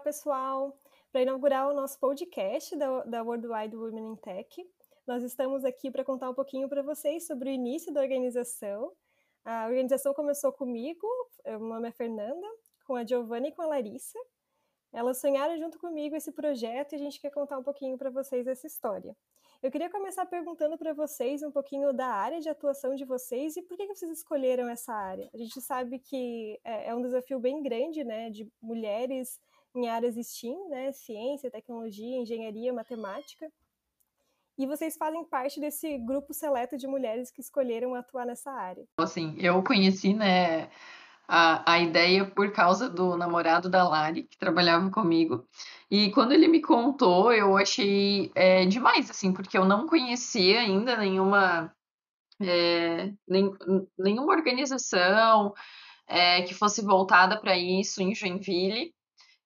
pessoal! 0.00 0.76
Para 1.12 1.22
inaugurar 1.22 1.68
o 1.68 1.74
nosso 1.74 1.98
podcast 2.00 2.74
da, 2.76 3.02
da 3.04 3.22
Worldwide 3.22 3.76
Women 3.76 4.12
in 4.12 4.16
Tech, 4.16 4.48
nós 5.06 5.22
estamos 5.22 5.64
aqui 5.64 5.90
para 5.90 6.04
contar 6.04 6.30
um 6.30 6.34
pouquinho 6.34 6.68
para 6.68 6.82
vocês 6.82 7.26
sobre 7.26 7.50
o 7.50 7.52
início 7.52 7.92
da 7.92 8.00
organização. 8.00 8.92
A 9.44 9.66
organização 9.66 10.14
começou 10.14 10.52
comigo, 10.52 11.06
meu 11.44 11.60
nome 11.60 11.88
é 11.88 11.92
Fernanda, 11.92 12.46
com 12.86 12.96
a 12.96 13.04
Giovanna 13.04 13.48
e 13.48 13.52
com 13.52 13.62
a 13.62 13.66
Larissa. 13.66 14.18
Elas 14.92 15.20
sonharam 15.20 15.56
junto 15.58 15.78
comigo 15.78 16.16
esse 16.16 16.32
projeto 16.32 16.92
e 16.92 16.96
a 16.96 16.98
gente 16.98 17.20
quer 17.20 17.30
contar 17.30 17.58
um 17.58 17.62
pouquinho 17.62 17.98
para 17.98 18.10
vocês 18.10 18.46
essa 18.46 18.66
história. 18.66 19.14
Eu 19.62 19.70
queria 19.70 19.90
começar 19.90 20.24
perguntando 20.24 20.78
para 20.78 20.94
vocês 20.94 21.42
um 21.42 21.50
pouquinho 21.52 21.92
da 21.92 22.06
área 22.06 22.40
de 22.40 22.48
atuação 22.48 22.94
de 22.94 23.04
vocês 23.04 23.56
e 23.56 23.62
por 23.62 23.76
que 23.76 23.86
vocês 23.86 24.10
escolheram 24.10 24.66
essa 24.68 24.94
área. 24.94 25.28
A 25.34 25.36
gente 25.36 25.60
sabe 25.60 25.98
que 25.98 26.58
é, 26.64 26.88
é 26.88 26.94
um 26.94 27.02
desafio 27.02 27.38
bem 27.38 27.62
grande, 27.62 28.02
né, 28.02 28.30
de 28.30 28.50
mulheres 28.62 29.38
em 29.74 29.88
áreas 29.88 30.14
STEAM, 30.14 30.68
né, 30.68 30.92
ciência, 30.92 31.50
tecnologia, 31.50 32.18
engenharia, 32.18 32.72
matemática. 32.72 33.50
E 34.58 34.66
vocês 34.66 34.96
fazem 34.96 35.24
parte 35.24 35.58
desse 35.58 35.96
grupo 35.98 36.34
seleto 36.34 36.76
de 36.76 36.86
mulheres 36.86 37.30
que 37.30 37.40
escolheram 37.40 37.94
atuar 37.94 38.26
nessa 38.26 38.50
área. 38.50 38.84
Assim, 38.98 39.34
eu 39.38 39.62
conheci, 39.62 40.12
né, 40.12 40.68
a, 41.32 41.74
a 41.74 41.78
ideia 41.78 42.24
por 42.24 42.52
causa 42.52 42.90
do 42.90 43.16
namorado 43.16 43.70
da 43.70 43.88
Lari, 43.88 44.24
que 44.24 44.36
trabalhava 44.36 44.90
comigo. 44.90 45.46
E 45.88 46.10
quando 46.10 46.32
ele 46.32 46.48
me 46.48 46.60
contou, 46.60 47.32
eu 47.32 47.56
achei 47.56 48.32
é, 48.34 48.66
demais, 48.66 49.08
assim, 49.08 49.32
porque 49.32 49.56
eu 49.56 49.64
não 49.64 49.86
conhecia 49.86 50.58
ainda 50.58 50.96
nenhuma, 50.96 51.72
é, 52.40 53.12
nem, 53.28 53.48
nenhuma 53.96 54.32
organização 54.32 55.54
é, 56.08 56.42
que 56.42 56.52
fosse 56.52 56.82
voltada 56.82 57.40
para 57.40 57.56
isso 57.56 58.02
em 58.02 58.12
Joinville. 58.12 58.92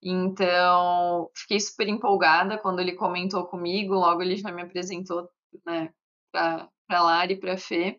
Então, 0.04 1.30
fiquei 1.34 1.58
super 1.58 1.88
empolgada 1.88 2.58
quando 2.58 2.80
ele 2.80 2.92
comentou 2.92 3.46
comigo, 3.46 3.94
logo 3.94 4.22
ele 4.22 4.36
já 4.36 4.52
me 4.52 4.62
apresentou 4.62 5.30
né, 5.66 5.90
para 6.30 6.68
a 6.90 7.02
Lari 7.02 7.36
para 7.36 7.54
a 7.54 7.58
Fê. 7.58 7.98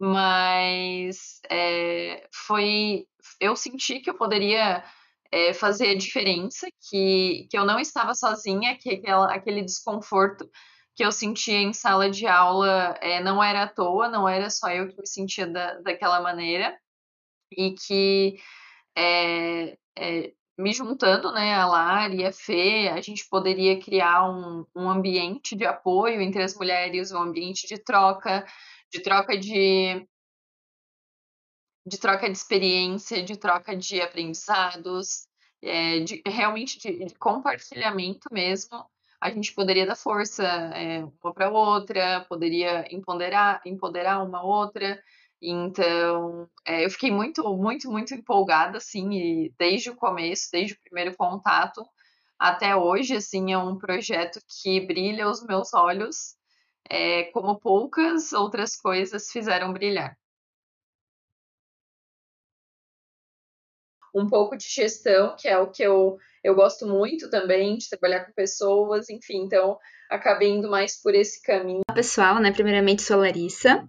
Mas 0.00 1.40
é, 1.50 2.26
foi 2.32 3.06
eu 3.40 3.54
senti 3.56 4.00
que 4.00 4.10
eu 4.10 4.16
poderia 4.16 4.82
é, 5.30 5.52
fazer 5.52 5.90
a 5.90 5.96
diferença, 5.96 6.66
que, 6.88 7.46
que 7.50 7.58
eu 7.58 7.64
não 7.64 7.78
estava 7.78 8.14
sozinha, 8.14 8.76
que 8.78 8.90
aquela, 8.90 9.32
aquele 9.34 9.62
desconforto 9.62 10.48
que 10.94 11.04
eu 11.04 11.12
sentia 11.12 11.58
em 11.58 11.72
sala 11.72 12.10
de 12.10 12.26
aula 12.26 12.96
é, 13.00 13.20
não 13.20 13.42
era 13.42 13.64
à 13.64 13.68
toa, 13.68 14.08
não 14.08 14.28
era 14.28 14.50
só 14.50 14.70
eu 14.70 14.88
que 14.88 14.96
me 14.98 15.06
sentia 15.06 15.46
da, 15.46 15.74
daquela 15.80 16.20
maneira, 16.20 16.76
e 17.52 17.74
que 17.74 18.38
me 20.58 20.72
juntando 20.72 21.32
né, 21.32 21.54
a 21.54 21.66
Lari 21.66 22.18
e 22.18 22.26
a 22.26 22.32
Fê, 22.32 22.88
a 22.92 23.00
gente 23.00 23.28
poderia 23.28 23.80
criar 23.80 24.28
um, 24.28 24.66
um 24.74 24.90
ambiente 24.90 25.54
de 25.54 25.64
apoio 25.64 26.20
entre 26.20 26.42
as 26.42 26.56
mulheres, 26.56 27.12
um 27.12 27.22
ambiente 27.22 27.66
de 27.68 27.78
troca, 27.78 28.44
de 28.90 29.00
troca 29.00 29.38
de, 29.38 30.04
de 31.86 31.98
troca 31.98 32.26
de 32.26 32.36
experiência, 32.36 33.22
de 33.22 33.36
troca 33.36 33.76
de 33.76 34.00
aprendizados, 34.00 35.28
é, 35.62 36.00
de, 36.00 36.20
realmente 36.26 36.78
de, 36.80 37.06
de, 37.06 37.14
compartilhamento 37.14 38.28
mesmo. 38.32 38.84
A 39.20 39.30
gente 39.30 39.54
poderia 39.54 39.86
dar 39.86 39.96
força 39.96 40.44
é, 40.44 41.04
uma 41.22 41.34
para 41.34 41.50
outra, 41.50 42.24
poderia 42.28 42.84
empoderar, 42.92 43.60
empoderar 43.64 44.24
uma 44.24 44.42
outra. 44.42 45.00
Então, 45.40 46.48
é, 46.66 46.84
eu 46.84 46.90
fiquei 46.90 47.10
muito, 47.10 47.42
muito, 47.56 47.90
muito 47.90 48.14
empolgada, 48.14 48.78
assim, 48.78 49.12
e 49.12 49.54
desde 49.58 49.90
o 49.90 49.96
começo, 49.96 50.48
desde 50.50 50.74
o 50.74 50.80
primeiro 50.82 51.16
contato 51.16 51.84
até 52.38 52.74
hoje, 52.74 53.16
assim, 53.16 53.52
é 53.52 53.58
um 53.58 53.76
projeto 53.76 54.40
que 54.46 54.80
brilha 54.80 55.28
os 55.28 55.44
meus 55.44 55.74
olhos 55.74 56.36
é, 56.88 57.24
como 57.24 57.58
poucas 57.58 58.32
outras 58.32 58.76
coisas 58.76 59.30
fizeram 59.30 59.72
brilhar. 59.72 60.16
Um 64.14 64.26
pouco 64.26 64.56
de 64.56 64.64
gestão, 64.66 65.36
que 65.36 65.46
é 65.46 65.58
o 65.58 65.70
que 65.70 65.82
eu, 65.82 66.16
eu 66.42 66.54
gosto 66.54 66.86
muito 66.86 67.28
também, 67.30 67.76
de 67.76 67.88
trabalhar 67.88 68.24
com 68.24 68.32
pessoas, 68.32 69.10
enfim, 69.10 69.44
então 69.44 69.78
acabei 70.10 70.48
indo 70.48 70.70
mais 70.70 71.00
por 71.00 71.14
esse 71.14 71.42
caminho. 71.42 71.82
Olá, 71.88 71.94
pessoal, 71.94 72.40
né? 72.40 72.50
Primeiramente, 72.50 73.02
sou 73.02 73.18
Larissa. 73.18 73.86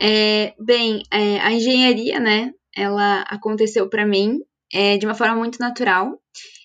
É, 0.00 0.54
bem, 0.58 1.02
é, 1.12 1.38
a 1.40 1.52
engenharia, 1.52 2.20
né? 2.20 2.52
Ela 2.74 3.22
aconteceu 3.22 3.88
para 3.88 4.06
mim 4.06 4.40
é, 4.72 4.96
de 4.98 5.06
uma 5.06 5.14
forma 5.14 5.36
muito 5.36 5.58
natural. 5.58 6.20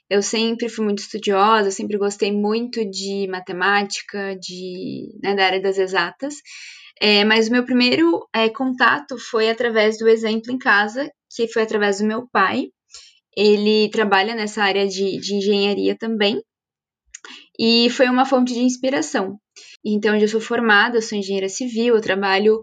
Eu 0.10 0.22
sempre 0.22 0.68
fui 0.68 0.84
muito 0.84 1.00
estudiosa, 1.00 1.72
sempre 1.72 1.98
gostei 1.98 2.32
muito 2.32 2.84
de 2.90 3.28
matemática, 3.30 4.36
de, 4.36 5.18
né, 5.24 5.34
da 5.34 5.46
área 5.46 5.62
das 5.62 5.78
exatas. 5.78 6.36
É, 7.00 7.24
mas 7.24 7.48
o 7.48 7.52
meu 7.52 7.64
primeiro 7.66 8.28
é, 8.36 8.50
contato 8.50 9.18
foi 9.18 9.50
através 9.50 9.98
do 9.98 10.10
exemplo 10.10 10.52
em 10.52 10.58
casa, 10.58 11.10
que 11.34 11.48
foi 11.48 11.64
através 11.64 12.00
do 12.00 12.06
meu 12.06 12.28
pai. 12.30 12.68
Ele 13.36 13.90
trabalha 13.90 14.36
nessa 14.36 14.64
área 14.64 14.86
de, 14.86 15.18
de 15.20 15.36
engenharia 15.36 15.96
também, 15.98 16.42
e 17.58 17.90
foi 17.90 18.08
uma 18.10 18.26
fonte 18.26 18.54
de 18.54 18.60
inspiração. 18.60 19.40
Então, 19.86 20.16
eu 20.16 20.28
sou 20.28 20.42
formada, 20.42 21.02
sou 21.02 21.18
engenheira 21.18 21.50
civil, 21.50 21.96
eu 21.96 22.02
trabalho 22.02 22.62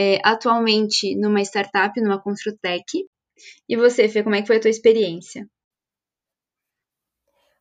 é, 0.00 0.18
atualmente 0.24 1.14
numa 1.14 1.42
startup, 1.42 2.00
numa 2.00 2.18
Construtec. 2.18 3.06
E 3.68 3.76
você, 3.76 4.08
Fê, 4.08 4.22
como 4.22 4.34
é 4.34 4.40
que 4.40 4.46
foi 4.46 4.56
a 4.56 4.60
tua 4.60 4.70
experiência? 4.70 5.46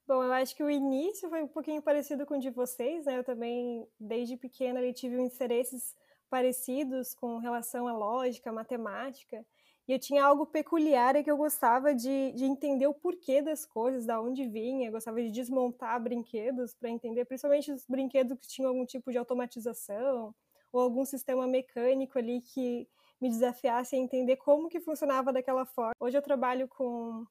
Bom, 0.08 0.24
eu 0.24 0.32
acho 0.32 0.56
que 0.56 0.64
o 0.64 0.70
início 0.70 1.30
foi 1.30 1.44
um 1.44 1.48
pouquinho 1.50 1.82
parecido 1.82 2.26
com 2.26 2.36
o 2.36 2.40
de 2.40 2.50
vocês, 2.50 3.06
né? 3.06 3.18
Eu 3.18 3.26
também, 3.26 3.86
desde 4.00 4.38
pequena, 4.38 4.80
tive 4.94 5.22
interesses 5.22 5.94
parecidos 6.30 7.14
com 7.14 7.40
relação 7.40 7.88
à 7.88 7.94
lógica, 7.94 8.50
à 8.50 8.54
matemática. 8.54 9.46
E 9.86 9.92
eu 9.92 10.00
tinha 10.00 10.24
algo 10.24 10.46
peculiar 10.46 11.16
é 11.16 11.24
que 11.24 11.30
eu 11.30 11.36
gostava 11.36 11.94
de, 11.94 12.32
de 12.32 12.46
entender 12.46 12.88
o 12.88 12.94
porquê 12.94 13.42
das 13.42 13.66
coisas, 13.66 14.06
da 14.06 14.22
onde 14.22 14.48
vinha. 14.48 14.88
Eu 14.88 14.94
gostava 14.94 15.22
de 15.22 15.30
desmontar 15.30 16.02
brinquedos 16.02 16.74
para 16.74 16.90
entender, 16.90 17.26
principalmente 17.26 17.72
os 17.72 17.86
brinquedos 17.86 18.38
que 18.40 18.48
tinham 18.48 18.70
algum 18.70 18.86
tipo 18.86 19.12
de 19.12 19.18
automatização 19.18 20.34
ou 20.72 20.82
algum 20.82 21.06
sistema 21.06 21.48
mecânico 21.48 22.18
ali 22.18 22.42
que 22.42 22.88
me 23.20 23.30
desafiasse 23.30 23.96
a 23.96 24.00
entender 24.00 24.38
como 24.38 24.70
que 24.70 24.80
funcionava 24.80 25.34
daquela 25.34 25.66
forma. 25.66 25.94
Hoje 26.00 26.18
eu 26.18 26.22
trabalho 26.22 26.68
com 26.68 27.26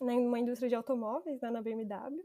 né, 0.00 0.14
numa 0.14 0.38
indústria 0.38 0.68
de 0.68 0.74
automóveis, 0.74 1.40
né, 1.40 1.50
na 1.50 1.62
BMW, 1.62 2.22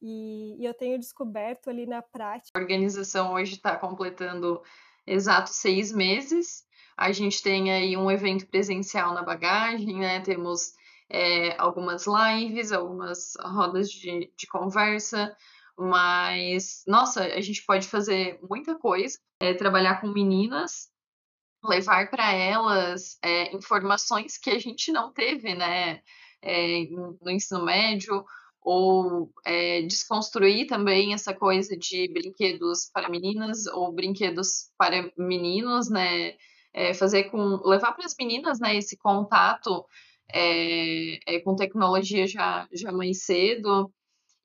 e, 0.00 0.56
e 0.58 0.64
eu 0.64 0.74
tenho 0.74 0.98
descoberto 0.98 1.70
ali 1.70 1.86
na 1.86 2.02
prática. 2.02 2.58
A 2.58 2.60
organização 2.60 3.34
hoje 3.34 3.54
está 3.54 3.76
completando 3.76 4.62
exatos 5.06 5.54
seis 5.54 5.92
meses. 5.92 6.64
A 6.96 7.10
gente 7.10 7.42
tem 7.42 7.72
aí 7.72 7.96
um 7.96 8.10
evento 8.10 8.46
presencial 8.46 9.14
na 9.14 9.22
bagagem, 9.22 9.98
né? 9.98 10.20
Temos 10.20 10.74
é, 11.08 11.56
algumas 11.58 12.04
lives, 12.06 12.70
algumas 12.70 13.34
rodas 13.40 13.90
de, 13.90 14.32
de 14.36 14.46
conversa, 14.46 15.34
mas 15.78 16.82
nossa, 16.86 17.24
a 17.24 17.40
gente 17.40 17.64
pode 17.64 17.88
fazer 17.88 18.38
muita 18.48 18.76
coisa, 18.76 19.18
é, 19.40 19.54
trabalhar 19.54 20.00
com 20.00 20.08
meninas, 20.08 20.88
levar 21.64 22.10
para 22.10 22.32
elas 22.32 23.18
é, 23.22 23.54
informações 23.54 24.38
que 24.38 24.50
a 24.50 24.58
gente 24.58 24.92
não 24.92 25.12
teve, 25.12 25.54
né? 25.54 26.02
é, 26.44 26.86
no 26.90 27.30
ensino 27.30 27.64
médio, 27.64 28.24
ou 28.60 29.30
é, 29.44 29.82
desconstruir 29.82 30.66
também 30.66 31.14
essa 31.14 31.34
coisa 31.34 31.76
de 31.76 32.08
brinquedos 32.12 32.90
para 32.92 33.08
meninas 33.08 33.66
ou 33.66 33.92
brinquedos 33.92 34.70
para 34.78 35.10
meninos, 35.16 35.90
né? 35.90 36.34
É, 36.72 36.92
fazer 36.92 37.24
com 37.24 37.60
levar 37.64 37.92
para 37.92 38.04
as 38.04 38.16
meninas, 38.18 38.58
né, 38.58 38.76
esse 38.76 38.96
contato 38.96 39.86
é, 40.32 41.36
é, 41.36 41.40
com 41.40 41.54
tecnologia 41.54 42.26
já 42.26 42.66
já 42.72 42.90
mais 42.90 43.24
cedo 43.24 43.92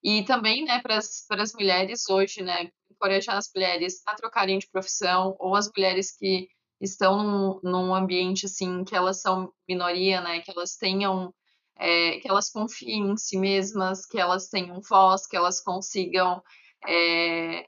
e 0.04 0.24
também, 0.24 0.64
né, 0.64 0.82
para 0.82 0.98
as 0.98 1.54
mulheres 1.54 2.10
hoje, 2.10 2.42
né, 2.42 2.70
encorajar 2.90 3.38
as 3.38 3.50
mulheres 3.54 4.02
a 4.06 4.16
trocarem 4.16 4.58
de 4.58 4.70
profissão 4.70 5.36
ou 5.40 5.56
as 5.56 5.70
mulheres 5.76 6.16
que 6.18 6.48
estão 6.82 7.24
num, 7.24 7.60
num 7.64 7.94
ambiente 7.94 8.46
assim 8.46 8.84
que 8.84 8.96
elas 8.96 9.22
são 9.22 9.52
minoria, 9.68 10.22
né, 10.22 10.40
que 10.40 10.52
elas 10.52 10.76
tenham 10.76 11.34
é, 11.78 12.20
que 12.20 12.30
elas 12.30 12.52
confiem 12.52 13.12
em 13.12 13.18
si 13.18 13.38
mesmas, 13.38 14.06
que 14.06 14.20
elas 14.20 14.50
tenham 14.50 14.82
voz, 14.82 15.26
que 15.26 15.38
elas 15.38 15.62
consigam 15.62 16.44
é, 16.86 17.66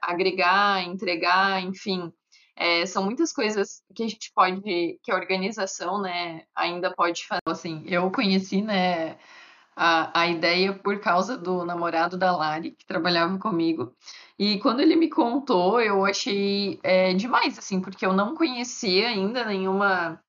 agregar, 0.00 0.82
entregar, 0.84 1.62
enfim. 1.62 2.12
É, 2.54 2.86
são 2.86 3.02
muitas 3.04 3.32
coisas 3.32 3.82
que 3.94 4.04
a 4.04 4.08
gente 4.08 4.30
pode, 4.34 4.60
que 5.02 5.10
a 5.10 5.16
organização, 5.16 6.00
né, 6.00 6.44
ainda 6.54 6.94
pode 6.94 7.26
fazer. 7.26 7.40
Assim, 7.46 7.82
eu 7.86 8.10
conheci, 8.12 8.62
né, 8.62 9.18
a, 9.76 10.20
a 10.20 10.28
ideia 10.28 10.72
por 10.72 11.00
causa 11.00 11.36
do 11.36 11.64
namorado 11.64 12.16
da 12.18 12.36
Lari, 12.36 12.72
que 12.72 12.86
trabalhava 12.86 13.38
comigo. 13.38 13.94
E 14.38 14.58
quando 14.60 14.80
ele 14.80 14.96
me 14.96 15.08
contou, 15.08 15.80
eu 15.80 16.04
achei 16.04 16.78
é, 16.82 17.14
demais, 17.14 17.58
assim, 17.58 17.80
porque 17.80 18.04
eu 18.04 18.12
não 18.12 18.34
conhecia 18.34 19.08
ainda 19.08 19.44
nenhuma 19.44 20.22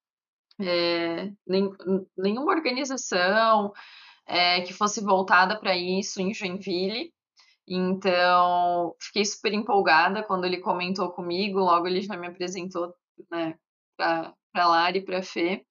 é, 0.60 1.32
nem, 1.48 1.70
nenhuma 2.18 2.52
organização 2.52 3.74
é, 4.26 4.62
que 4.62 4.74
fosse 4.74 5.02
voltada 5.02 5.60
para 5.60 5.76
isso 5.76 6.22
em 6.22 6.34
Joinville. 6.34 7.14
Então, 7.68 8.96
fiquei 9.00 9.26
super 9.26 9.54
empolgada 9.54 10.24
quando 10.24 10.46
ele 10.46 10.60
comentou 10.60 11.10
comigo, 11.12 11.60
logo 11.60 11.88
ele 11.88 12.02
já 12.02 12.18
me 12.18 12.28
apresentou 12.28 12.94
né, 13.32 13.58
para 13.98 14.34
a 14.54 14.68
Lari 14.68 15.02
para 15.02 15.20
a 15.20 15.24
Fê. 15.24 15.66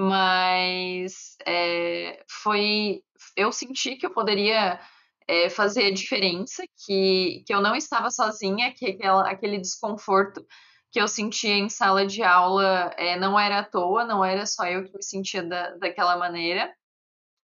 Mas 0.00 1.36
é, 1.44 2.24
foi. 2.30 3.02
Eu 3.36 3.50
senti 3.50 3.96
que 3.96 4.06
eu 4.06 4.12
poderia 4.12 4.80
é, 5.26 5.50
fazer 5.50 5.86
a 5.86 5.92
diferença, 5.92 6.62
que, 6.86 7.42
que 7.44 7.52
eu 7.52 7.60
não 7.60 7.74
estava 7.74 8.08
sozinha, 8.08 8.72
que 8.72 8.86
aquela, 8.86 9.28
aquele 9.28 9.58
desconforto 9.58 10.46
que 10.92 11.00
eu 11.00 11.08
sentia 11.08 11.54
em 11.54 11.68
sala 11.68 12.06
de 12.06 12.22
aula 12.22 12.94
é, 12.96 13.18
não 13.18 13.38
era 13.38 13.58
à 13.58 13.64
toa, 13.64 14.04
não 14.04 14.24
era 14.24 14.46
só 14.46 14.66
eu 14.66 14.84
que 14.84 14.94
me 14.94 15.02
sentia 15.02 15.42
da, 15.42 15.70
daquela 15.76 16.16
maneira, 16.16 16.72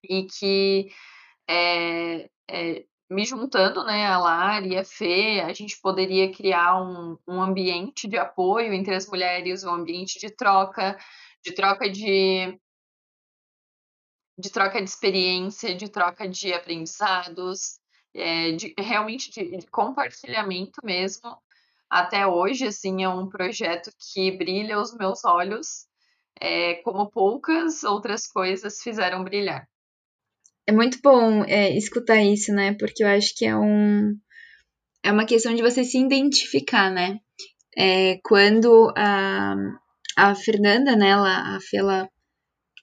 e 0.08 0.24
que 0.26 0.90
me 3.10 3.24
juntando, 3.24 3.84
né, 3.84 4.06
a 4.06 4.18
Lari 4.18 4.70
e 4.70 4.78
a 4.78 4.84
Fê, 4.84 5.42
a 5.44 5.52
gente 5.52 5.78
poderia 5.80 6.32
criar 6.32 6.80
um, 6.82 7.18
um 7.28 7.42
ambiente 7.42 8.08
de 8.08 8.16
apoio 8.16 8.72
entre 8.72 8.94
as 8.94 9.06
mulheres, 9.08 9.64
um 9.64 9.74
ambiente 9.74 10.18
de 10.18 10.30
troca, 10.30 10.96
de 11.44 11.52
troca 11.52 11.88
de 11.90 12.58
de 14.36 14.50
troca 14.50 14.82
de 14.82 14.90
experiência, 14.90 15.76
de 15.76 15.88
troca 15.88 16.28
de 16.28 16.52
aprendizados, 16.52 17.78
é, 18.12 18.50
de, 18.52 18.74
realmente 18.76 19.30
de, 19.30 19.58
de, 19.58 19.66
compartilhamento 19.68 20.80
mesmo. 20.82 21.36
Até 21.88 22.26
hoje, 22.26 22.66
assim, 22.66 23.04
é 23.04 23.08
um 23.08 23.28
projeto 23.28 23.92
que 24.12 24.36
brilha 24.36 24.80
os 24.80 24.92
meus 24.96 25.24
olhos, 25.24 25.86
é, 26.40 26.74
como 26.82 27.08
poucas 27.08 27.84
outras 27.84 28.26
coisas 28.26 28.82
fizeram 28.82 29.22
brilhar. 29.22 29.68
É 30.66 30.72
muito 30.72 30.98
bom 31.00 31.44
é, 31.44 31.76
escutar 31.76 32.20
isso, 32.20 32.52
né? 32.52 32.74
Porque 32.74 33.04
eu 33.04 33.08
acho 33.08 33.36
que 33.36 33.44
é 33.44 33.56
um 33.56 34.18
é 35.04 35.12
uma 35.12 35.26
questão 35.26 35.54
de 35.54 35.62
você 35.62 35.84
se 35.84 35.98
identificar, 35.98 36.90
né? 36.90 37.20
É, 37.76 38.18
quando 38.24 38.92
a, 38.96 39.54
a 40.16 40.34
Fernanda, 40.34 40.96
né, 40.96 41.10
ela, 41.10 41.56
a 41.56 41.60
Fela 41.60 42.08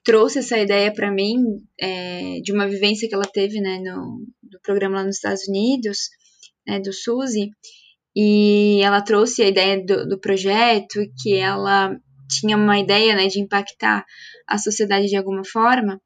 trouxe 0.04 0.40
essa 0.40 0.58
ideia 0.58 0.92
para 0.92 1.10
mim 1.10 1.36
é, 1.80 2.40
de 2.42 2.52
uma 2.52 2.68
vivência 2.68 3.08
que 3.08 3.14
ela 3.14 3.26
teve, 3.26 3.60
né, 3.60 3.78
no, 3.78 4.26
no 4.42 4.60
programa 4.62 4.96
lá 4.96 5.04
nos 5.04 5.16
Estados 5.16 5.46
Unidos, 5.48 5.98
né, 6.66 6.80
do 6.80 6.92
Suzy, 6.92 7.50
e 8.14 8.80
ela 8.82 9.00
trouxe 9.00 9.42
a 9.42 9.48
ideia 9.48 9.84
do, 9.84 10.08
do 10.08 10.20
projeto, 10.20 11.00
que 11.22 11.34
ela 11.34 11.96
tinha 12.28 12.56
uma 12.56 12.78
ideia, 12.78 13.14
né, 13.14 13.26
de 13.28 13.40
impactar 13.40 14.04
a 14.48 14.58
sociedade 14.58 15.06
de 15.06 15.16
alguma 15.16 15.42
forma, 15.44 16.00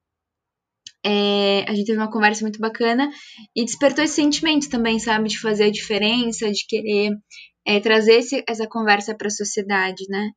é, 1.09 1.65
a 1.69 1.75
gente 1.75 1.87
teve 1.87 1.99
uma 1.99 2.11
conversa 2.11 2.43
muito 2.43 2.59
bacana 2.59 3.09
e 3.55 3.65
despertou 3.65 4.03
esse 4.03 4.17
sentimento 4.17 4.69
também, 4.69 4.99
sabe, 4.99 5.29
de 5.29 5.39
fazer 5.39 5.65
a 5.65 5.71
diferença, 5.71 6.51
de 6.51 6.67
querer 6.67 7.13
é, 7.65 7.79
trazer 7.79 8.15
esse, 8.15 8.43
essa 8.49 8.67
conversa 8.67 9.15
para 9.15 9.29
a 9.29 9.31
sociedade, 9.31 10.05
né? 10.09 10.31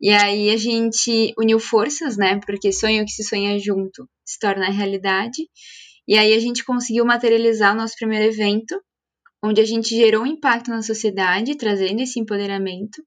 E 0.00 0.10
aí 0.10 0.50
a 0.50 0.56
gente 0.56 1.32
uniu 1.38 1.58
forças, 1.58 2.16
né? 2.16 2.40
Porque 2.44 2.72
sonho 2.72 3.04
que 3.04 3.12
se 3.12 3.24
sonha 3.24 3.58
junto 3.58 4.08
se 4.24 4.38
torna 4.38 4.70
realidade. 4.70 5.48
E 6.06 6.18
aí 6.18 6.34
a 6.34 6.38
gente 6.38 6.64
conseguiu 6.64 7.04
materializar 7.04 7.72
o 7.72 7.76
nosso 7.76 7.94
primeiro 7.96 8.26
evento, 8.26 8.78
onde 9.42 9.60
a 9.60 9.64
gente 9.64 9.94
gerou 9.94 10.22
um 10.22 10.26
impacto 10.26 10.70
na 10.70 10.82
sociedade, 10.82 11.56
trazendo 11.56 12.00
esse 12.00 12.18
empoderamento 12.20 13.02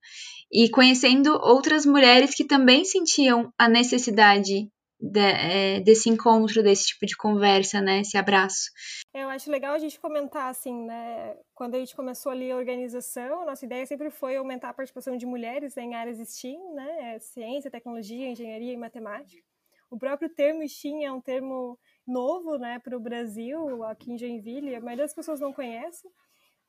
e 0.52 0.70
conhecendo 0.70 1.34
outras 1.42 1.86
mulheres 1.86 2.34
que 2.34 2.46
também 2.46 2.86
sentiam 2.86 3.52
a 3.58 3.68
necessidade 3.68 4.70
de, 5.00 5.20
é, 5.20 5.80
desse 5.80 6.10
encontro, 6.10 6.64
desse 6.64 6.88
tipo 6.88 7.06
de 7.06 7.16
conversa, 7.16 7.82
né? 7.82 8.02
Esse 8.02 8.18
abraço. 8.18 8.72
Eu 9.14 9.30
acho 9.30 9.50
legal 9.52 9.74
a 9.74 9.80
gente 9.80 10.00
comentar, 10.00 10.50
assim, 10.50 10.86
né? 10.86 11.36
Quando 11.54 11.76
a 11.76 11.80
gente 11.80 11.96
começou 11.96 12.32
ali 12.32 12.52
a 12.52 12.56
organização, 12.56 13.42
a 13.42 13.46
nossa 13.46 13.66
ideia 13.66 13.86
sempre 13.86 14.10
foi 14.10 14.36
aumentar 14.36 14.70
a 14.70 14.74
participação 14.74 15.16
de 15.16 15.26
mulheres 15.26 15.78
em 15.78 15.96
áreas 15.96 16.18
STEAM, 16.18 16.74
né? 16.74 17.20
Ciência, 17.20 17.72
tecnologia, 17.72 18.28
engenharia 18.30 18.74
e 18.74 18.78
matemática. 18.78 19.44
O 19.90 19.98
próprio 19.98 20.30
termo 20.30 20.68
STEAM 20.68 21.06
é 21.06 21.12
um 21.12 21.22
termo 21.22 21.80
novo, 22.06 22.58
né, 22.58 22.80
para 22.80 22.96
o 22.96 23.00
Brasil, 23.00 23.84
aqui 23.86 24.12
em 24.12 24.18
Joinville. 24.18 24.76
A 24.76 24.82
maioria 24.82 25.06
das 25.06 25.14
pessoas 25.14 25.40
não 25.40 25.54
conhece, 25.54 26.10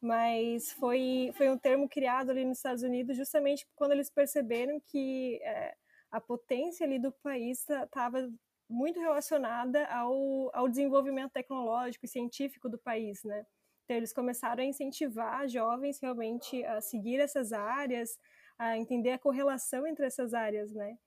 mas 0.01 0.73
foi, 0.73 1.33
foi 1.35 1.51
um 1.51 1.59
termo 1.59 1.89
criado 1.89 2.31
ali 2.31 2.45
nos 2.45 2.59
Estados 2.59 2.83
Unidos 2.85 3.17
justamente 3.17 3.67
quando 3.75 3.93
eles 3.93 4.09
perceberam 4.09 4.81
que 4.87 5.41
é, 5.43 5.75
a 6.11 6.21
potência 6.21 6.87
ali 6.87 6.99
do 6.99 7.13
país 7.13 7.69
estava 7.69 8.31
muito 8.69 9.01
relacionada 9.01 9.87
ao, 9.87 10.51
ao 10.55 10.69
desenvolvimento 10.69 11.33
tecnológico 11.33 12.05
e 12.05 12.09
científico 12.09 12.69
do 12.69 12.79
país, 12.79 13.23
né? 13.25 13.47
Então, 13.85 13.97
eles 13.97 14.13
começaram 14.13 14.63
a 14.63 14.67
incentivar 14.67 15.49
jovens 15.49 15.99
realmente 15.99 16.63
a 16.65 16.81
seguir 16.81 17.21
essas 17.21 17.53
áreas, 17.53 18.19
a 18.59 18.77
entender 18.77 19.13
a 19.13 19.19
correlação 19.19 19.87
entre 19.87 20.05
essas 20.05 20.35
áreas, 20.35 20.73
né? 20.75 20.99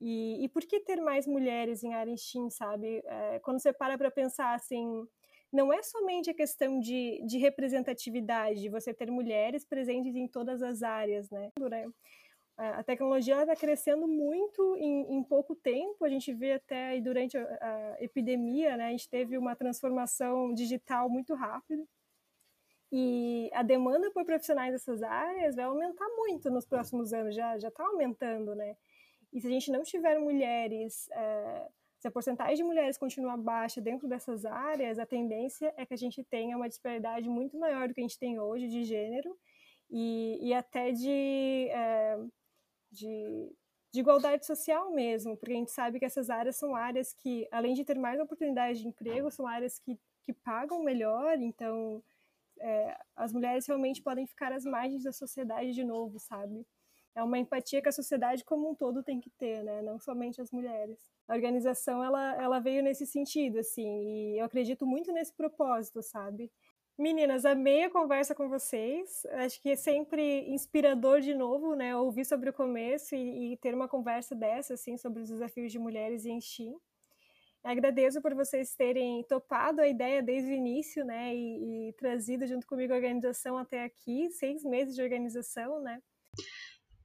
E, 0.00 0.44
e 0.44 0.48
por 0.48 0.62
que 0.62 0.80
ter 0.80 1.00
mais 1.00 1.26
mulheres 1.26 1.84
em 1.84 1.94
área 1.94 2.16
STEAM, 2.16 2.50
sabe? 2.50 3.02
É, 3.06 3.38
quando 3.38 3.60
você 3.60 3.72
para 3.72 3.96
para 3.96 4.10
pensar 4.10 4.54
assim, 4.54 5.06
não 5.52 5.72
é 5.72 5.80
somente 5.84 6.28
a 6.28 6.34
questão 6.34 6.80
de, 6.80 7.22
de 7.24 7.38
representatividade, 7.38 8.68
você 8.68 8.92
ter 8.92 9.10
mulheres 9.10 9.64
presentes 9.64 10.16
em 10.16 10.26
todas 10.26 10.60
as 10.62 10.82
áreas, 10.82 11.30
né? 11.30 11.50
A 12.56 12.82
tecnologia 12.84 13.40
está 13.40 13.56
crescendo 13.56 14.06
muito 14.06 14.76
em, 14.76 15.16
em, 15.16 15.22
pouco 15.24 15.56
tempo. 15.56 16.04
A 16.04 16.08
gente 16.08 16.32
vê 16.32 16.52
até 16.52 16.88
aí 16.88 17.00
durante 17.00 17.36
a, 17.36 17.42
a, 17.42 17.96
epidemia, 18.02 18.76
né, 18.76 18.86
a 18.86 18.90
gente 18.90 19.08
teve 19.08 19.36
uma 19.36 19.56
transformação 19.56 20.54
digital 20.54 21.08
muito 21.08 21.34
rápida. 21.34 21.84
E 22.92 23.50
a 23.52 23.62
demanda 23.62 24.10
por 24.12 24.24
profissionais 24.24 24.72
dessas 24.72 25.02
áreas 25.02 25.56
vai 25.56 25.64
aumentar 25.64 26.06
muito 26.16 26.48
nos 26.48 26.64
próximos 26.64 27.12
anos, 27.12 27.34
já 27.34 27.56
está 27.56 27.84
aumentando, 27.84 28.54
né? 28.54 28.76
E 29.32 29.40
se 29.40 29.48
a 29.48 29.50
gente 29.50 29.72
não 29.72 29.82
tiver 29.82 30.16
mulheres, 30.20 31.08
é, 31.10 31.68
se 31.98 32.06
a 32.06 32.10
porcentagem 32.10 32.54
de 32.54 32.62
mulheres 32.62 32.96
continuar 32.96 33.36
baixa 33.36 33.80
dentro 33.80 34.06
dessas 34.06 34.44
áreas, 34.44 34.96
a 35.00 35.04
tendência 35.06 35.74
é 35.76 35.84
que 35.84 35.92
a 35.92 35.96
gente 35.96 36.22
tenha 36.22 36.56
uma 36.56 36.68
disparidade 36.68 37.28
muito 37.28 37.58
maior 37.58 37.88
do 37.88 37.94
que 37.94 38.00
a 38.00 38.04
gente 38.04 38.18
tem 38.18 38.38
hoje 38.38 38.68
de 38.68 38.84
gênero 38.84 39.36
e, 39.90 40.38
e 40.40 40.54
até 40.54 40.92
de 40.92 41.68
é, 41.70 42.16
de, 42.94 43.52
de 43.92 44.00
igualdade 44.00 44.46
social 44.46 44.92
mesmo, 44.92 45.36
porque 45.36 45.52
a 45.52 45.56
gente 45.56 45.70
sabe 45.70 45.98
que 45.98 46.04
essas 46.04 46.30
áreas 46.30 46.56
são 46.56 46.74
áreas 46.74 47.12
que, 47.12 47.46
além 47.50 47.74
de 47.74 47.84
ter 47.84 47.98
mais 47.98 48.20
oportunidades 48.20 48.80
de 48.80 48.88
emprego, 48.88 49.30
são 49.30 49.46
áreas 49.46 49.78
que, 49.78 49.98
que 50.22 50.32
pagam 50.32 50.82
melhor, 50.82 51.38
então 51.38 52.02
é, 52.60 52.96
as 53.16 53.32
mulheres 53.32 53.66
realmente 53.66 54.02
podem 54.02 54.26
ficar 54.26 54.52
às 54.52 54.64
margens 54.64 55.02
da 55.02 55.12
sociedade 55.12 55.72
de 55.72 55.84
novo, 55.84 56.18
sabe? 56.18 56.66
É 57.14 57.22
uma 57.22 57.38
empatia 57.38 57.80
que 57.80 57.88
a 57.88 57.92
sociedade 57.92 58.44
como 58.44 58.70
um 58.70 58.74
todo 58.74 59.02
tem 59.02 59.20
que 59.20 59.30
ter, 59.30 59.62
né? 59.62 59.82
Não 59.82 60.00
somente 60.00 60.40
as 60.40 60.50
mulheres. 60.50 60.98
A 61.28 61.34
organização, 61.34 62.02
ela, 62.02 62.34
ela 62.42 62.58
veio 62.58 62.82
nesse 62.82 63.06
sentido, 63.06 63.58
assim, 63.58 64.34
e 64.34 64.38
eu 64.38 64.44
acredito 64.44 64.84
muito 64.86 65.12
nesse 65.12 65.32
propósito, 65.32 66.02
sabe? 66.02 66.50
Meninas, 66.96 67.44
amei 67.44 67.82
a 67.82 67.90
conversa 67.90 68.36
com 68.36 68.48
vocês. 68.48 69.26
Acho 69.32 69.60
que 69.60 69.70
é 69.70 69.76
sempre 69.76 70.48
inspirador 70.48 71.20
de 71.20 71.34
novo, 71.34 71.74
né? 71.74 71.96
Ouvir 71.96 72.24
sobre 72.24 72.50
o 72.50 72.52
começo 72.52 73.16
e, 73.16 73.52
e 73.52 73.56
ter 73.56 73.74
uma 73.74 73.88
conversa 73.88 74.32
dessa, 74.34 74.74
assim, 74.74 74.96
sobre 74.96 75.22
os 75.22 75.28
desafios 75.28 75.72
de 75.72 75.78
mulheres 75.78 76.24
em 76.24 76.40
Steam. 76.40 76.76
Agradeço 77.64 78.22
por 78.22 78.32
vocês 78.34 78.76
terem 78.76 79.24
topado 79.24 79.80
a 79.80 79.88
ideia 79.88 80.22
desde 80.22 80.50
o 80.50 80.54
início, 80.54 81.04
né? 81.04 81.34
E, 81.34 81.88
e 81.88 81.92
trazido 81.94 82.46
junto 82.46 82.64
comigo 82.64 82.92
a 82.92 82.96
organização 82.96 83.58
até 83.58 83.82
aqui, 83.82 84.30
seis 84.30 84.62
meses 84.62 84.94
de 84.94 85.02
organização, 85.02 85.80
né? 85.80 85.98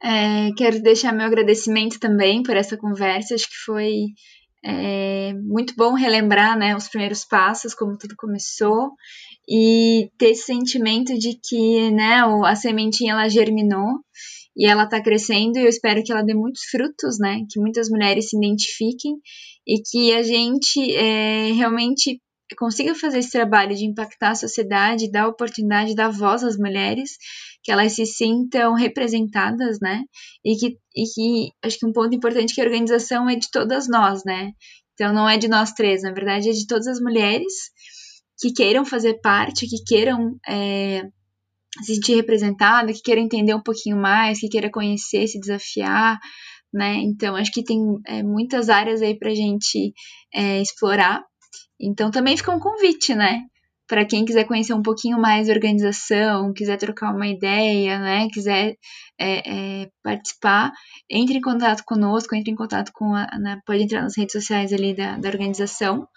É, 0.04 0.54
quero 0.56 0.84
deixar 0.84 1.14
meu 1.14 1.26
agradecimento 1.26 2.00
também 2.00 2.44
por 2.44 2.56
essa 2.56 2.78
conversa. 2.78 3.34
Acho 3.34 3.50
que 3.50 3.58
foi 3.66 4.06
é 4.64 5.34
muito 5.34 5.74
bom 5.76 5.94
relembrar 5.94 6.58
né, 6.58 6.76
os 6.76 6.90
primeiros 6.90 7.24
passos, 7.24 7.74
como 7.74 7.98
tudo 7.98 8.16
começou, 8.18 8.92
e 9.50 10.12
ter 10.20 10.32
esse 10.32 10.44
sentimento 10.44 11.18
de 11.18 11.40
que 11.44 11.90
né, 11.90 12.22
a 12.46 12.56
sementinha 12.56 13.14
ela 13.14 13.28
germinou 13.28 14.00
e 14.56 14.68
ela 14.68 14.84
está 14.84 15.02
crescendo 15.02 15.58
e 15.58 15.64
eu 15.64 15.70
espero 15.70 16.04
que 16.04 16.12
ela 16.12 16.22
dê 16.22 16.36
muitos 16.36 16.64
frutos, 16.70 17.18
né? 17.18 17.46
Que 17.50 17.60
muitas 17.60 17.90
mulheres 17.90 18.30
se 18.30 18.38
identifiquem 18.38 19.16
e 19.66 19.82
que 19.82 20.14
a 20.14 20.22
gente 20.22 20.94
é, 20.96 21.52
realmente 21.54 22.22
consiga 22.58 22.94
fazer 22.94 23.20
esse 23.20 23.32
trabalho 23.32 23.76
de 23.76 23.86
impactar 23.86 24.32
a 24.32 24.36
sociedade, 24.36 25.12
dar 25.12 25.28
oportunidade, 25.28 25.96
dar 25.96 26.10
voz 26.10 26.44
às 26.44 26.58
mulheres, 26.58 27.12
que 27.64 27.72
elas 27.72 27.94
se 27.94 28.06
sintam 28.06 28.74
representadas, 28.74 29.80
né? 29.82 30.04
E 30.46 30.56
que, 30.58 30.78
e 30.96 31.04
que 31.06 31.52
acho 31.64 31.80
que 31.80 31.86
um 31.88 31.94
ponto 31.94 32.14
importante 32.14 32.52
é 32.52 32.56
que 32.56 32.62
a 32.62 32.66
organização 32.66 33.30
é 33.30 33.36
de 33.36 33.50
todas 33.52 33.88
nós, 33.88 34.24
né? 34.26 34.52
Então 34.94 35.14
não 35.14 35.30
é 35.30 35.38
de 35.38 35.48
nós 35.48 35.72
três, 35.72 36.04
na 36.04 36.12
verdade 36.12 36.50
é 36.50 36.52
de 36.52 36.68
todas 36.68 36.88
as 36.88 37.00
mulheres 37.00 37.54
que 38.40 38.54
queiram 38.54 38.86
fazer 38.86 39.20
parte, 39.22 39.68
que 39.68 39.84
queiram 39.86 40.38
é, 40.48 41.04
se 41.84 41.96
sentir 41.96 42.16
representada, 42.16 42.94
que 42.94 43.02
queiram 43.02 43.22
entender 43.22 43.54
um 43.54 43.62
pouquinho 43.62 43.98
mais, 43.98 44.40
que 44.40 44.50
queiram 44.50 44.72
conhecer, 44.72 45.28
se 45.28 45.40
desafiar, 45.40 46.18
né? 46.74 46.96
Então 46.98 47.36
acho 47.36 47.52
que 47.52 47.64
tem 47.64 47.80
é, 48.08 48.24
muitas 48.24 48.70
áreas 48.70 49.02
aí 49.02 49.18
para 49.18 49.34
gente 49.34 49.94
é, 50.34 50.62
explorar 50.62 51.24
Então 51.80 52.12
também 52.12 52.38
fica 52.38 52.52
um 52.52 52.60
convite, 52.60 53.16
né? 53.16 53.42
Para 53.88 54.06
quem 54.06 54.24
quiser 54.26 54.46
conhecer 54.46 54.74
um 54.74 54.84
pouquinho 54.84 55.20
mais 55.20 55.48
da 55.48 55.54
organização, 55.54 56.54
quiser 56.54 56.78
trocar 56.78 57.14
uma 57.14 57.28
ideia, 57.28 58.00
né? 58.00 58.28
Quiser 58.32 58.76
é, 59.20 59.84
é, 59.84 59.90
participar, 60.04 60.72
entre 61.10 61.38
em 61.38 61.42
contato 61.42 61.84
conosco, 61.86 62.36
entre 62.36 62.52
em 62.52 62.56
contato 62.56 62.92
com 62.94 63.16
a. 63.16 63.28
Né, 63.40 63.60
pode 63.66 63.84
entrar 63.84 64.04
nas 64.04 64.18
redes 64.18 64.34
sociais 64.34 64.72
ali 64.74 64.96
da, 64.96 65.18
da 65.18 65.30
organização, 65.30 66.08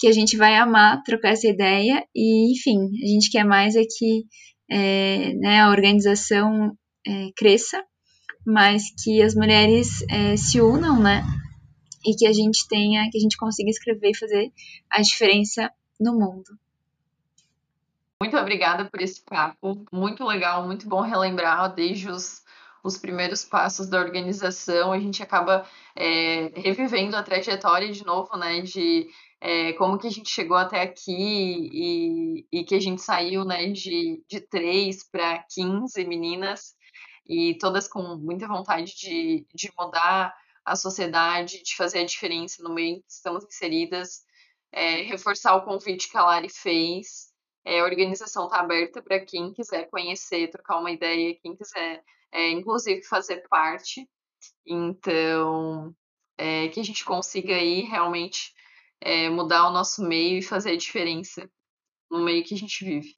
que 0.00 0.08
a 0.08 0.12
gente 0.12 0.36
vai 0.38 0.56
amar 0.56 1.02
trocar 1.02 1.32
essa 1.32 1.46
ideia. 1.46 2.02
E, 2.16 2.52
enfim, 2.52 2.78
a 3.04 3.06
gente 3.06 3.30
quer 3.30 3.44
mais 3.44 3.76
é 3.76 3.82
que 3.82 4.24
é, 4.70 5.34
né, 5.34 5.60
a 5.60 5.68
organização 5.68 6.72
é, 7.06 7.28
cresça, 7.36 7.84
mas 8.46 8.84
que 9.04 9.22
as 9.22 9.34
mulheres 9.34 10.02
é, 10.08 10.36
se 10.38 10.60
unam, 10.60 10.98
né? 10.98 11.22
E 12.04 12.16
que 12.16 12.26
a 12.26 12.32
gente 12.32 12.66
tenha, 12.66 13.10
que 13.10 13.18
a 13.18 13.20
gente 13.20 13.36
consiga 13.36 13.68
escrever 13.68 14.10
e 14.10 14.18
fazer 14.18 14.50
a 14.90 15.02
diferença 15.02 15.70
no 16.00 16.14
mundo. 16.14 16.58
Muito 18.22 18.36
obrigada 18.38 18.86
por 18.86 19.02
esse 19.02 19.22
papo, 19.22 19.84
muito 19.92 20.24
legal, 20.24 20.66
muito 20.66 20.88
bom 20.88 21.02
relembrar 21.02 21.74
desde 21.74 22.08
os, 22.08 22.39
os 22.82 22.96
primeiros 22.96 23.44
passos 23.44 23.88
da 23.88 23.98
organização, 23.98 24.92
a 24.92 24.98
gente 24.98 25.22
acaba 25.22 25.66
é, 25.96 26.50
revivendo 26.56 27.16
a 27.16 27.22
trajetória 27.22 27.90
de 27.92 28.04
novo, 28.04 28.36
né, 28.36 28.60
de 28.62 29.08
é, 29.40 29.72
como 29.74 29.98
que 29.98 30.06
a 30.06 30.10
gente 30.10 30.30
chegou 30.30 30.56
até 30.56 30.82
aqui 30.82 31.12
e, 31.12 32.46
e 32.52 32.64
que 32.64 32.74
a 32.74 32.80
gente 32.80 33.00
saiu, 33.00 33.44
né, 33.44 33.68
de, 33.68 34.22
de 34.28 34.40
três 34.40 35.08
para 35.08 35.44
15 35.54 36.04
meninas. 36.04 36.74
E 37.26 37.56
todas 37.58 37.86
com 37.86 38.02
muita 38.16 38.48
vontade 38.48 38.96
de, 38.96 39.46
de 39.54 39.72
mudar 39.78 40.34
a 40.64 40.74
sociedade, 40.74 41.62
de 41.62 41.76
fazer 41.76 42.00
a 42.00 42.04
diferença 42.04 42.62
no 42.62 42.74
meio 42.74 43.00
que 43.02 43.10
estamos 43.10 43.44
inseridas, 43.44 44.24
é, 44.72 45.02
reforçar 45.02 45.54
o 45.54 45.64
convite 45.64 46.10
que 46.10 46.16
a 46.16 46.24
Lari 46.24 46.48
fez, 46.48 47.30
é, 47.64 47.80
a 47.80 47.84
organização 47.84 48.46
está 48.46 48.60
aberta 48.60 49.02
para 49.02 49.20
quem 49.20 49.52
quiser 49.52 49.88
conhecer, 49.90 50.50
trocar 50.50 50.78
uma 50.78 50.90
ideia, 50.90 51.36
quem 51.42 51.54
quiser, 51.54 52.02
é, 52.32 52.50
inclusive, 52.50 53.02
fazer 53.02 53.44
parte. 53.48 54.08
Então, 54.66 55.94
é, 56.38 56.68
que 56.68 56.80
a 56.80 56.84
gente 56.84 57.04
consiga 57.04 57.54
aí 57.54 57.82
realmente 57.82 58.52
é, 59.00 59.28
mudar 59.28 59.68
o 59.68 59.72
nosso 59.72 60.02
meio 60.02 60.38
e 60.38 60.42
fazer 60.42 60.72
a 60.72 60.76
diferença 60.76 61.50
no 62.10 62.24
meio 62.24 62.44
que 62.44 62.54
a 62.54 62.58
gente 62.58 62.84
vive. 62.84 63.14